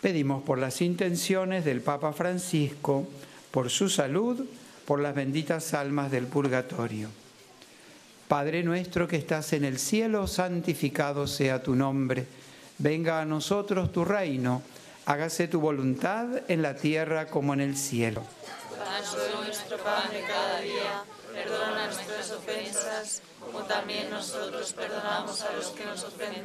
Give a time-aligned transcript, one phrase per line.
[0.00, 3.06] Pedimos por las intenciones del Papa Francisco,
[3.50, 4.46] por su salud,
[4.86, 7.08] por las benditas almas del purgatorio.
[8.26, 12.26] Padre nuestro que estás en el cielo, santificado sea tu nombre.
[12.78, 14.62] Venga a nosotros tu reino.
[15.04, 18.22] Hágase tu voluntad en la tierra como en el cielo.
[19.44, 21.04] Nuestro cada día.
[21.34, 26.44] Perdona nuestras ofensas, como también nosotros perdonamos a los que nos ofenden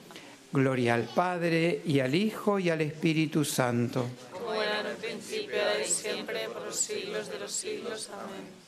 [0.53, 4.05] Gloria al Padre y al Hijo y al Espíritu Santo.
[4.33, 8.09] Como era en el principio, y siempre, por los siglos de los siglos.
[8.13, 8.61] Amén.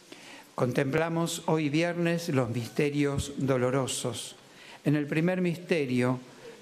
[0.56, 4.36] Contemplamos hoy viernes los misterios dolorosos.
[4.86, 6.20] En el primer misterio,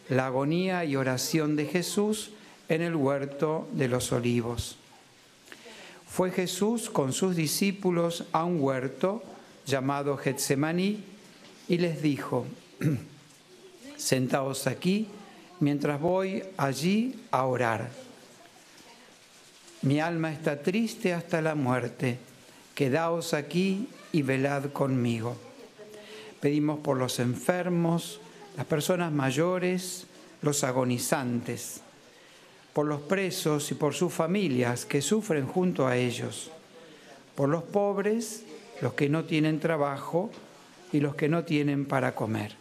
[0.10, 2.32] la agonía y oración de Jesús
[2.70, 4.78] en el huerto de los olivos.
[6.08, 9.24] Fue Jesús con sus discípulos a un huerto
[9.66, 11.04] llamado Getsemaní
[11.68, 12.46] y les dijo,
[14.02, 15.08] sentaos aquí
[15.60, 17.92] mientras voy allí a orar.
[19.84, 22.18] Mi alma está triste hasta la muerte,
[22.76, 25.38] quedaos aquí y velad conmigo.
[26.40, 28.20] Pedimos por los enfermos,
[28.58, 30.08] las personas mayores,
[30.42, 31.82] los agonizantes,
[32.74, 36.50] por los presos y por sus familias que sufren junto a ellos,
[37.36, 38.44] por los pobres,
[38.82, 40.32] los que no tienen trabajo
[40.92, 42.61] y los que no tienen para comer.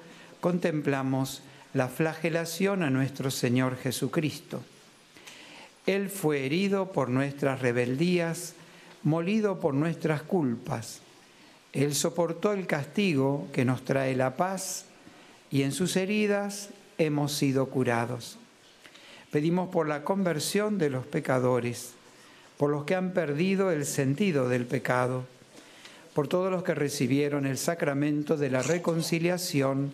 [0.41, 1.41] contemplamos
[1.73, 4.61] la flagelación a nuestro Señor Jesucristo.
[5.85, 8.55] Él fue herido por nuestras rebeldías,
[9.03, 10.99] molido por nuestras culpas.
[11.73, 14.85] Él soportó el castigo que nos trae la paz
[15.49, 18.37] y en sus heridas hemos sido curados.
[19.31, 21.93] Pedimos por la conversión de los pecadores,
[22.57, 25.25] por los que han perdido el sentido del pecado,
[26.13, 29.93] por todos los que recibieron el sacramento de la reconciliación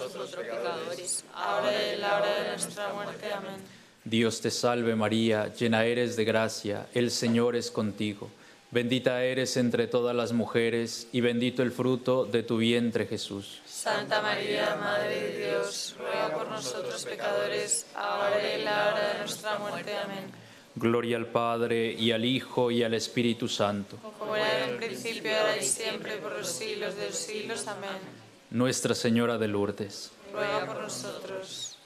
[0.00, 3.32] nosotros pecadores, ahora y en la hora de nuestra muerte.
[3.32, 3.80] Amén.
[4.04, 8.30] Dios te salve María, llena eres de gracia, el Señor es contigo.
[8.70, 13.60] Bendita eres entre todas las mujeres y bendito el fruto de tu vientre Jesús.
[13.66, 19.18] Santa María, Madre de Dios, ruega por nosotros pecadores, ahora y en la hora de
[19.18, 19.92] nuestra muerte.
[19.96, 20.30] Amén.
[20.76, 23.96] Gloria al Padre y al Hijo y al Espíritu Santo.
[24.18, 27.66] Como era en el principio, ahora y siempre, por los siglos de los siglos.
[27.66, 28.19] Amén.
[28.50, 30.10] Nuestra Señora de Lourdes.
[30.32, 31.78] Ruega por nosotros.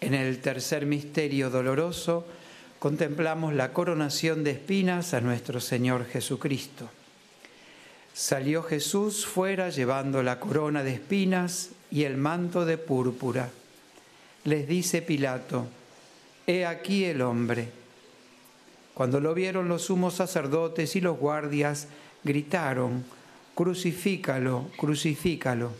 [0.00, 2.26] En el tercer misterio doloroso
[2.78, 6.88] contemplamos la coronación de espinas a nuestro Señor Jesucristo.
[8.14, 13.50] Salió Jesús fuera llevando la corona de espinas y el manto de púrpura.
[14.44, 15.66] Les dice Pilato,
[16.50, 17.68] He aquí el hombre.
[18.92, 21.86] Cuando lo vieron los sumos sacerdotes y los guardias,
[22.24, 23.04] gritaron,
[23.54, 25.70] Crucifícalo, crucifícalo.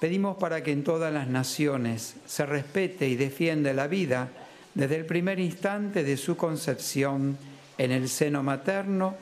[0.00, 4.30] Pedimos para que en todas las naciones se respete y defienda la vida
[4.72, 7.36] desde el primer instante de su concepción
[7.76, 9.16] en el seno materno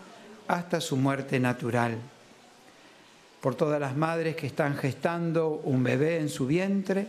[0.47, 1.97] hasta su muerte natural.
[3.41, 7.09] Por todas las madres que están gestando un bebé en su vientre,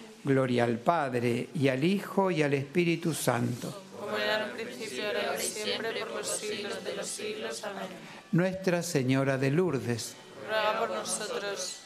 [0.23, 3.83] Gloria al Padre, y al Hijo, y al Espíritu Santo.
[3.99, 7.63] Como era en un principio, ahora y siempre, por los siglos de los siglos.
[7.63, 7.87] Amén.
[8.31, 10.15] Nuestra Señora de Lourdes,
[10.47, 11.77] Ruega por nosotros.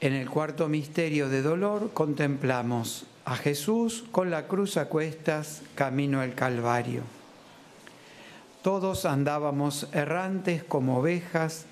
[0.00, 6.20] En el cuarto misterio de dolor contemplamos a Jesús con la cruz a cuestas camino
[6.20, 7.17] al Calvario.
[8.62, 11.66] Todos andábamos errantes como ovejas,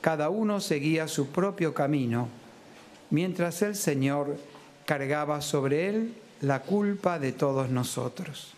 [0.00, 2.28] cada uno seguía su propio camino,
[3.10, 4.36] mientras el Señor
[4.84, 8.52] cargaba sobre él la culpa de todos nosotros.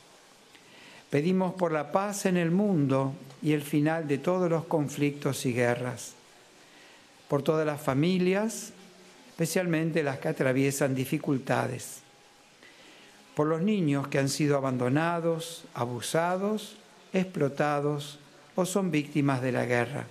[1.10, 5.52] Pedimos por la paz en el mundo y el final de todos los conflictos y
[5.52, 6.14] guerras,
[7.28, 8.72] por todas las familias,
[9.28, 12.00] especialmente las que atraviesan dificultades,
[13.34, 16.76] por los niños que han sido abandonados, abusados,
[17.16, 18.18] explotados
[18.54, 20.06] o son víctimas de la guerra,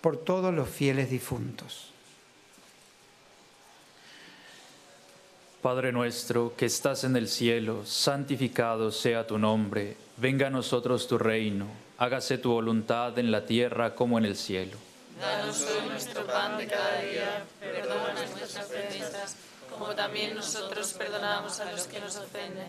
[0.00, 1.92] por todos los fieles difuntos.
[5.62, 11.18] Padre nuestro que estás en el cielo, santificado sea tu nombre, venga a nosotros tu
[11.18, 11.66] reino,
[11.98, 14.76] hágase tu voluntad en la tierra como en el cielo.
[15.20, 19.36] Danos hoy nuestro pan de cada día, perdona nuestras ofensas,
[19.68, 22.68] como también nosotros perdonamos a los que nos ofenden.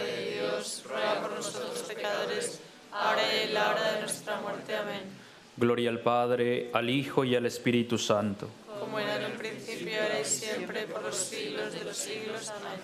[5.61, 8.49] Gloria al Padre, al Hijo y al Espíritu Santo.
[8.79, 12.49] Como era en un principio, ahora y siempre, por los siglos de los siglos.
[12.49, 12.79] Amén.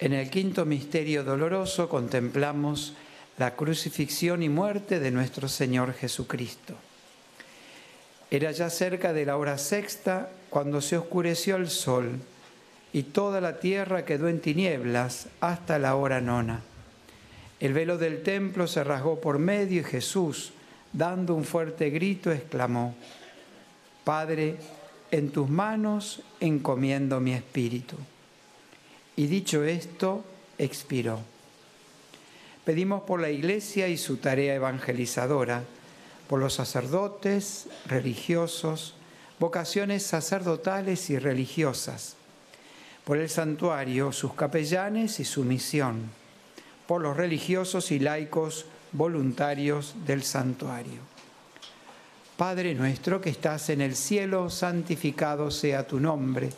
[0.00, 2.94] En el quinto misterio doloroso contemplamos
[3.38, 6.74] la crucifixión y muerte de nuestro Señor Jesucristo.
[8.32, 12.12] Era ya cerca de la hora sexta cuando se oscureció el sol
[12.90, 16.62] y toda la tierra quedó en tinieblas hasta la hora nona.
[17.60, 20.54] El velo del templo se rasgó por medio y Jesús,
[20.94, 22.94] dando un fuerte grito, exclamó,
[24.02, 24.56] Padre,
[25.10, 27.96] en tus manos encomiendo mi espíritu.
[29.14, 30.24] Y dicho esto,
[30.56, 31.20] expiró.
[32.64, 35.64] Pedimos por la Iglesia y su tarea evangelizadora,
[36.32, 38.94] por los sacerdotes, religiosos,
[39.38, 42.16] vocaciones sacerdotales y religiosas,
[43.04, 46.08] por el santuario, sus capellanes y su misión,
[46.86, 51.02] por los religiosos y laicos voluntarios del santuario.
[52.38, 56.48] Padre nuestro que estás en el cielo, santificado sea tu nombre.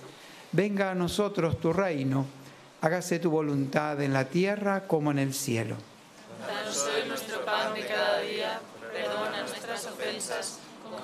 [0.53, 2.27] Venga a nosotros tu reino,
[2.81, 5.75] hágase tu voluntad en la tierra como en el cielo
[7.15, 8.61] nuestro pan de cada día,
[8.93, 11.04] perdona nuestras ofensas, como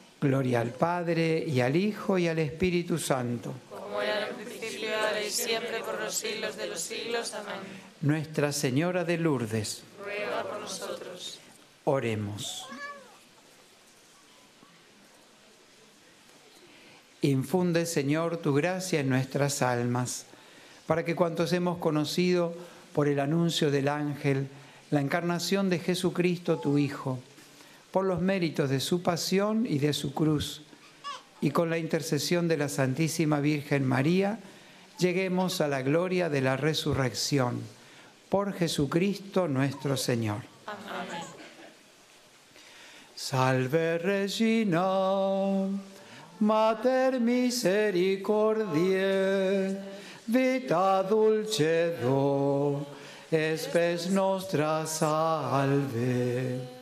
[0.21, 3.55] Gloria al Padre y al Hijo y al Espíritu Santo.
[3.71, 7.33] Como era en el principio, ahora y siempre, por los siglos de los siglos.
[7.33, 7.55] Amén.
[8.01, 11.39] Nuestra Señora de Lourdes, Ruega por nosotros.
[11.85, 12.67] oremos.
[17.23, 20.27] Infunde, Señor, tu gracia en nuestras almas,
[20.85, 22.53] para que cuantos hemos conocido
[22.93, 24.49] por el anuncio del ángel
[24.91, 27.17] la encarnación de Jesucristo, tu Hijo,
[27.91, 30.61] por los méritos de su pasión y de su cruz,
[31.41, 34.39] y con la intercesión de la Santísima Virgen María,
[34.97, 37.61] lleguemos a la gloria de la resurrección.
[38.29, 40.41] Por Jesucristo nuestro Señor.
[40.65, 41.21] Amén.
[43.13, 45.67] Salve Regina,
[46.39, 49.77] Mater misericordiae,
[50.25, 52.87] vita dulcedo,
[53.29, 56.80] espes nostra salve.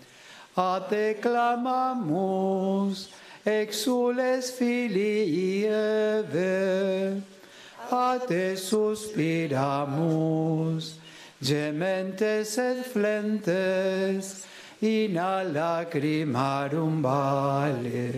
[0.60, 3.08] A te clamamus,
[3.46, 7.24] exules filii Eve,
[7.90, 9.56] a te suspiramus,
[11.42, 14.46] gementes et flentes,
[14.82, 18.12] in a lacrimarum vale.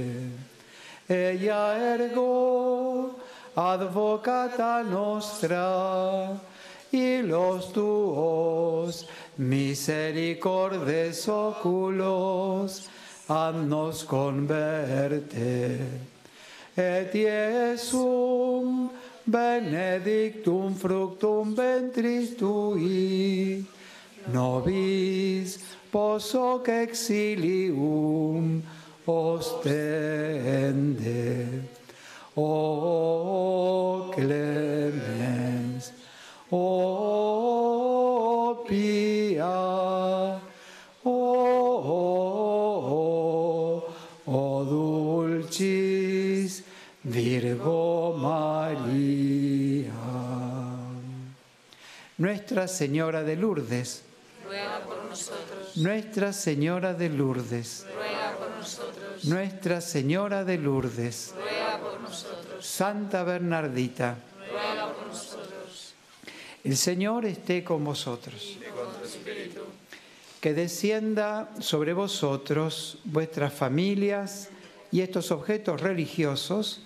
[1.07, 3.19] Ella ergo
[3.55, 6.39] advocata nostra,
[6.91, 9.07] y los tuos
[9.41, 12.87] misericordes oculos,
[13.27, 15.79] haznos converte.
[16.77, 18.91] Et Iesum
[19.25, 23.65] benedictum fructum ventris tui,
[24.31, 25.59] nobis
[25.91, 28.61] posoc exilium
[29.07, 30.21] ostende.
[32.35, 35.91] O clemens,
[36.51, 38.11] o
[38.67, 39.47] pia,
[41.05, 41.11] o,
[44.25, 46.63] o dulcis
[47.03, 49.93] Virgo María.
[52.17, 54.03] Nuestra Señora de Lourdes,
[54.45, 61.79] ruega por nosotros, Nuestra Señora de Lourdes, ruega por nosotros, Nuestra Señora de Lourdes, ruega
[61.79, 64.17] por nosotros, Santa Bernardita,
[66.63, 68.57] el Señor esté con vosotros.
[70.39, 74.49] Que descienda sobre vosotros, vuestras familias
[74.91, 76.81] y estos objetos religiosos,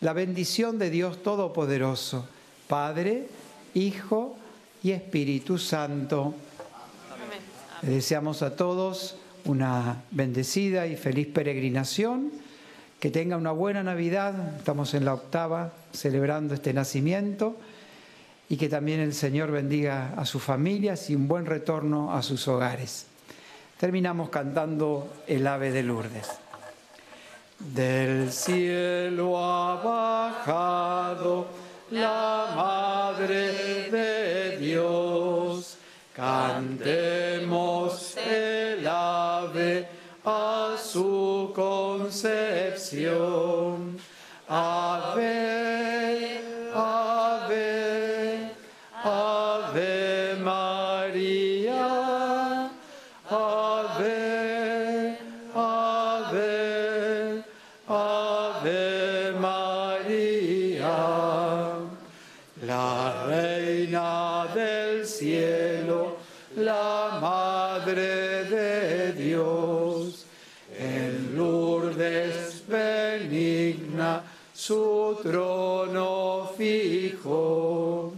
[0.00, 2.26] la bendición de Dios Todopoderoso,
[2.68, 3.26] Padre,
[3.74, 4.36] Hijo
[4.82, 6.34] y Espíritu Santo.
[7.12, 7.40] amén.
[7.82, 12.30] Les deseamos a todos una bendecida y feliz peregrinación,
[12.98, 17.56] que tenga una buena Navidad, estamos en la octava celebrando este nacimiento,
[18.50, 22.48] y que también el Señor bendiga a sus familias y un buen retorno a sus
[22.48, 23.06] hogares.
[23.78, 26.28] Terminamos cantando el ave de Lourdes.
[27.60, 31.46] Del cielo ha bajado
[31.92, 35.76] la Madre de Dios.
[36.12, 39.86] Cantemos el ave
[40.24, 43.00] a su concepción.
[44.48, 45.69] Ave,
[75.22, 78.12] trono fijo.